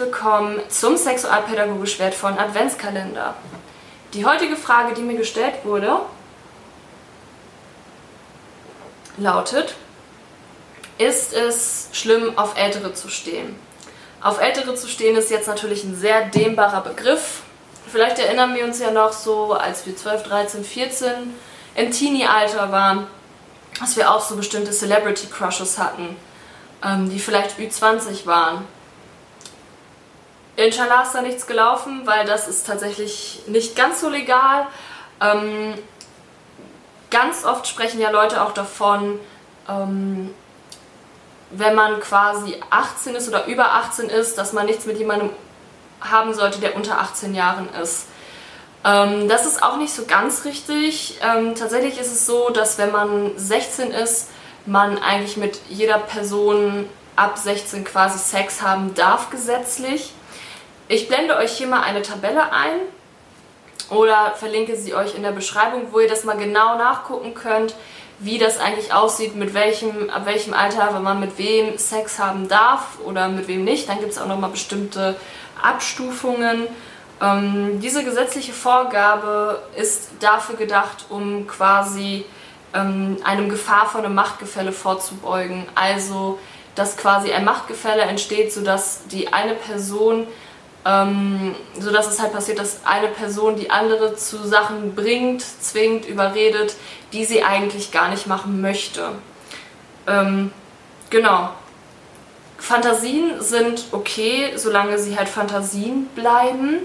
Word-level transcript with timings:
willkommen 0.00 0.60
zum 0.70 0.96
sexualpädagogisch 0.96 1.98
wertvollen 1.98 2.38
Adventskalender. 2.38 3.34
Die 4.14 4.24
heutige 4.24 4.56
Frage, 4.56 4.94
die 4.94 5.02
mir 5.02 5.16
gestellt 5.16 5.56
wurde, 5.62 6.00
lautet, 9.18 9.74
ist 10.96 11.34
es 11.34 11.90
schlimm, 11.92 12.38
auf 12.38 12.56
Ältere 12.56 12.94
zu 12.94 13.08
stehen? 13.08 13.54
Auf 14.22 14.40
Ältere 14.40 14.74
zu 14.74 14.88
stehen 14.88 15.16
ist 15.16 15.30
jetzt 15.30 15.48
natürlich 15.48 15.84
ein 15.84 15.94
sehr 15.94 16.24
dehnbarer 16.24 16.80
Begriff. 16.80 17.42
Vielleicht 17.86 18.18
erinnern 18.18 18.54
wir 18.54 18.64
uns 18.64 18.80
ja 18.80 18.90
noch 18.90 19.12
so, 19.12 19.52
als 19.52 19.84
wir 19.84 19.94
12, 19.94 20.22
13, 20.22 20.64
14 20.64 21.12
im 21.74 21.90
Teenie-Alter 21.90 22.72
waren, 22.72 23.06
dass 23.78 23.96
wir 23.96 24.10
auch 24.10 24.22
so 24.22 24.36
bestimmte 24.36 24.70
Celebrity-Crushes 24.70 25.78
hatten, 25.78 26.16
ähm, 26.82 27.10
die 27.10 27.18
vielleicht 27.18 27.58
Ü20 27.58 28.24
waren. 28.24 28.64
Inshallah 30.60 31.04
ist 31.04 31.14
da 31.14 31.22
nichts 31.22 31.46
gelaufen, 31.46 32.02
weil 32.04 32.26
das 32.26 32.46
ist 32.46 32.66
tatsächlich 32.66 33.40
nicht 33.46 33.76
ganz 33.76 34.02
so 34.02 34.10
legal. 34.10 34.66
Ähm, 35.18 35.72
ganz 37.10 37.46
oft 37.46 37.66
sprechen 37.66 37.98
ja 37.98 38.10
Leute 38.10 38.42
auch 38.42 38.52
davon, 38.52 39.18
ähm, 39.70 40.34
wenn 41.50 41.74
man 41.74 41.98
quasi 42.00 42.60
18 42.68 43.14
ist 43.14 43.28
oder 43.28 43.46
über 43.46 43.72
18 43.72 44.10
ist, 44.10 44.36
dass 44.36 44.52
man 44.52 44.66
nichts 44.66 44.84
mit 44.84 44.98
jemandem 44.98 45.30
haben 46.02 46.34
sollte, 46.34 46.60
der 46.60 46.76
unter 46.76 47.00
18 47.00 47.34
Jahren 47.34 47.70
ist. 47.82 48.06
Ähm, 48.84 49.30
das 49.30 49.46
ist 49.46 49.62
auch 49.62 49.78
nicht 49.78 49.94
so 49.94 50.04
ganz 50.04 50.44
richtig. 50.44 51.18
Ähm, 51.22 51.54
tatsächlich 51.54 51.98
ist 51.98 52.12
es 52.12 52.26
so, 52.26 52.50
dass 52.50 52.76
wenn 52.76 52.92
man 52.92 53.32
16 53.34 53.92
ist, 53.92 54.28
man 54.66 54.98
eigentlich 54.98 55.38
mit 55.38 55.58
jeder 55.70 55.98
Person 55.98 56.86
ab 57.16 57.38
16 57.38 57.84
quasi 57.84 58.18
Sex 58.18 58.60
haben 58.60 58.94
darf 58.94 59.30
gesetzlich. 59.30 60.12
Ich 60.92 61.06
blende 61.06 61.36
euch 61.36 61.52
hier 61.52 61.68
mal 61.68 61.82
eine 61.82 62.02
Tabelle 62.02 62.52
ein 62.52 62.80
oder 63.90 64.32
verlinke 64.34 64.74
sie 64.74 64.92
euch 64.92 65.14
in 65.14 65.22
der 65.22 65.30
Beschreibung, 65.30 65.92
wo 65.92 66.00
ihr 66.00 66.08
das 66.08 66.24
mal 66.24 66.36
genau 66.36 66.76
nachgucken 66.76 67.32
könnt, 67.32 67.76
wie 68.18 68.38
das 68.38 68.58
eigentlich 68.58 68.92
aussieht, 68.92 69.36
mit 69.36 69.54
welchem, 69.54 70.10
ab 70.10 70.26
welchem 70.26 70.52
Alter, 70.52 70.92
wenn 70.92 71.04
man 71.04 71.20
mit 71.20 71.38
wem 71.38 71.78
Sex 71.78 72.18
haben 72.18 72.48
darf 72.48 72.98
oder 73.04 73.28
mit 73.28 73.46
wem 73.46 73.62
nicht. 73.62 73.88
Dann 73.88 74.00
gibt 74.00 74.10
es 74.10 74.18
auch 74.18 74.26
nochmal 74.26 74.50
bestimmte 74.50 75.14
Abstufungen. 75.62 76.66
Ähm, 77.22 77.78
diese 77.80 78.02
gesetzliche 78.02 78.52
Vorgabe 78.52 79.62
ist 79.76 80.10
dafür 80.18 80.56
gedacht, 80.56 81.04
um 81.08 81.46
quasi 81.46 82.24
ähm, 82.74 83.18
einem 83.22 83.48
gefahrvollen 83.48 84.12
Machtgefälle 84.12 84.72
vorzubeugen. 84.72 85.68
Also, 85.76 86.40
dass 86.74 86.96
quasi 86.96 87.30
ein 87.30 87.44
Machtgefälle 87.44 88.02
entsteht, 88.02 88.52
sodass 88.52 89.06
die 89.06 89.32
eine 89.32 89.54
Person 89.54 90.26
ähm, 90.84 91.54
so 91.78 91.92
dass 91.92 92.06
es 92.06 92.20
halt 92.20 92.32
passiert, 92.32 92.58
dass 92.58 92.80
eine 92.84 93.08
Person 93.08 93.56
die 93.56 93.70
andere 93.70 94.16
zu 94.16 94.46
Sachen 94.46 94.94
bringt, 94.94 95.42
zwingt, 95.42 96.06
überredet, 96.06 96.74
die 97.12 97.24
sie 97.24 97.42
eigentlich 97.42 97.92
gar 97.92 98.08
nicht 98.08 98.26
machen 98.26 98.60
möchte. 98.60 99.10
Ähm, 100.06 100.52
genau. 101.10 101.50
Fantasien 102.58 103.40
sind 103.40 103.84
okay, 103.92 104.52
solange 104.56 104.98
sie 104.98 105.18
halt 105.18 105.28
Fantasien 105.28 106.06
bleiben. 106.14 106.80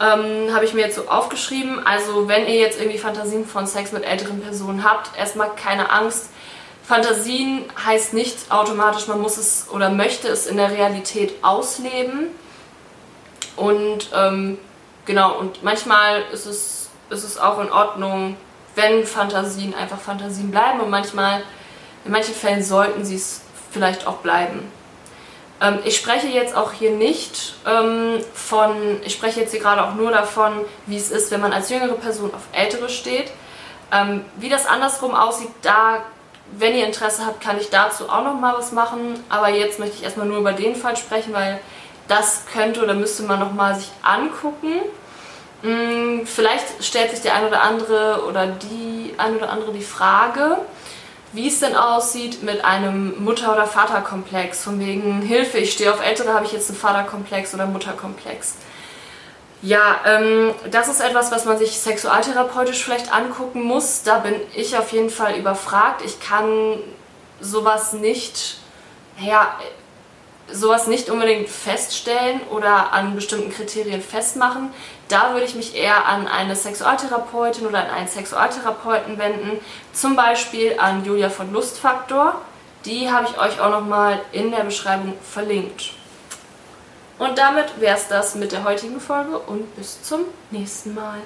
Ähm, 0.00 0.52
Habe 0.52 0.64
ich 0.64 0.74
mir 0.74 0.82
jetzt 0.82 0.96
so 0.96 1.08
aufgeschrieben. 1.08 1.84
Also 1.84 2.28
wenn 2.28 2.46
ihr 2.46 2.56
jetzt 2.56 2.80
irgendwie 2.80 2.98
Fantasien 2.98 3.46
von 3.46 3.66
Sex 3.66 3.92
mit 3.92 4.04
älteren 4.04 4.40
Personen 4.40 4.84
habt, 4.84 5.16
erstmal 5.18 5.50
keine 5.54 5.90
Angst. 5.90 6.30
Fantasien 6.86 7.64
heißt 7.84 8.12
nicht 8.12 8.50
automatisch, 8.50 9.08
man 9.08 9.20
muss 9.20 9.38
es 9.38 9.68
oder 9.72 9.88
möchte 9.90 10.28
es 10.28 10.46
in 10.46 10.58
der 10.58 10.70
Realität 10.70 11.32
ausleben. 11.42 12.26
Und 13.56 14.10
ähm, 14.14 14.58
genau, 15.04 15.38
und 15.38 15.62
manchmal 15.62 16.22
ist 16.32 16.46
es, 16.46 16.90
ist 17.10 17.24
es 17.24 17.38
auch 17.38 17.60
in 17.60 17.70
Ordnung, 17.70 18.36
wenn 18.74 19.06
Fantasien 19.06 19.74
einfach 19.74 20.00
Fantasien 20.00 20.50
bleiben 20.50 20.80
und 20.80 20.90
manchmal, 20.90 21.42
in 22.04 22.12
manchen 22.12 22.34
Fällen 22.34 22.62
sollten 22.62 23.04
sie 23.04 23.16
es 23.16 23.42
vielleicht 23.70 24.06
auch 24.06 24.16
bleiben. 24.16 24.70
Ähm, 25.60 25.78
ich 25.84 25.96
spreche 25.96 26.28
jetzt 26.28 26.56
auch 26.56 26.72
hier 26.72 26.90
nicht 26.90 27.54
ähm, 27.66 28.20
von, 28.34 29.00
ich 29.04 29.12
spreche 29.12 29.40
jetzt 29.40 29.52
hier 29.52 29.60
gerade 29.60 29.84
auch 29.84 29.94
nur 29.94 30.10
davon, 30.10 30.52
wie 30.86 30.96
es 30.96 31.10
ist, 31.10 31.30
wenn 31.30 31.40
man 31.40 31.52
als 31.52 31.70
jüngere 31.70 31.94
Person 31.94 32.34
auf 32.34 32.42
ältere 32.52 32.88
steht. 32.88 33.30
Ähm, 33.92 34.24
wie 34.36 34.48
das 34.48 34.66
andersrum 34.66 35.14
aussieht, 35.14 35.50
da, 35.62 36.02
wenn 36.52 36.74
ihr 36.74 36.86
Interesse 36.86 37.24
habt, 37.24 37.40
kann 37.40 37.60
ich 37.60 37.70
dazu 37.70 38.08
auch 38.08 38.24
noch 38.24 38.38
mal 38.38 38.54
was 38.54 38.72
machen. 38.72 39.22
Aber 39.28 39.48
jetzt 39.48 39.78
möchte 39.78 39.96
ich 39.96 40.02
erstmal 40.02 40.26
nur 40.26 40.38
über 40.38 40.52
den 40.52 40.74
Fall 40.74 40.96
sprechen, 40.96 41.32
weil 41.32 41.60
das 42.08 42.44
könnte 42.52 42.82
oder 42.82 42.94
müsste 42.94 43.22
man 43.22 43.40
nochmal 43.40 43.74
sich 43.76 43.90
angucken. 44.02 44.80
Hm, 45.62 46.26
vielleicht 46.26 46.84
stellt 46.84 47.10
sich 47.10 47.22
der 47.22 47.34
ein 47.36 47.46
oder 47.46 47.62
andere 47.62 48.24
oder 48.28 48.46
die 48.46 49.14
ein 49.16 49.36
oder 49.36 49.50
andere 49.50 49.72
die 49.72 49.82
Frage, 49.82 50.58
wie 51.32 51.48
es 51.48 51.60
denn 51.60 51.74
aussieht 51.74 52.42
mit 52.42 52.64
einem 52.64 53.24
Mutter- 53.24 53.52
oder 53.52 53.66
Vaterkomplex. 53.66 54.62
Von 54.62 54.78
wegen 54.78 55.22
Hilfe, 55.22 55.58
ich 55.58 55.72
stehe 55.72 55.92
auf 55.92 56.04
Ältere, 56.04 56.34
habe 56.34 56.44
ich 56.44 56.52
jetzt 56.52 56.68
einen 56.68 56.78
Vaterkomplex 56.78 57.54
oder 57.54 57.66
Mutterkomplex. 57.66 58.54
Ja, 59.62 60.00
ähm, 60.04 60.54
das 60.70 60.88
ist 60.88 61.00
etwas, 61.00 61.32
was 61.32 61.46
man 61.46 61.56
sich 61.56 61.78
sexualtherapeutisch 61.78 62.84
vielleicht 62.84 63.14
angucken 63.14 63.62
muss. 63.62 64.02
Da 64.02 64.18
bin 64.18 64.34
ich 64.54 64.76
auf 64.76 64.92
jeden 64.92 65.08
Fall 65.08 65.36
überfragt. 65.36 66.02
Ich 66.04 66.20
kann 66.20 66.78
sowas 67.40 67.94
nicht, 67.94 68.58
ja, 69.18 69.56
sowas 70.50 70.86
nicht 70.86 71.10
unbedingt 71.10 71.48
feststellen 71.48 72.40
oder 72.50 72.92
an 72.92 73.14
bestimmten 73.14 73.52
Kriterien 73.52 74.02
festmachen. 74.02 74.72
Da 75.08 75.32
würde 75.32 75.46
ich 75.46 75.54
mich 75.54 75.74
eher 75.74 76.06
an 76.06 76.26
eine 76.26 76.56
Sexualtherapeutin 76.56 77.66
oder 77.66 77.80
an 77.80 77.90
einen 77.90 78.08
Sexualtherapeuten 78.08 79.18
wenden, 79.18 79.58
zum 79.92 80.16
Beispiel 80.16 80.76
an 80.78 81.04
Julia 81.04 81.30
von 81.30 81.52
Lustfaktor. 81.52 82.40
Die 82.84 83.10
habe 83.10 83.26
ich 83.28 83.38
euch 83.38 83.60
auch 83.60 83.70
nochmal 83.70 84.20
in 84.32 84.50
der 84.50 84.64
Beschreibung 84.64 85.14
verlinkt. 85.22 85.92
Und 87.18 87.38
damit 87.38 87.80
wäre 87.80 87.96
es 87.96 88.08
das 88.08 88.34
mit 88.34 88.52
der 88.52 88.64
heutigen 88.64 89.00
Folge 89.00 89.38
und 89.38 89.74
bis 89.76 90.02
zum 90.02 90.22
nächsten 90.50 90.94
Mal. 90.94 91.20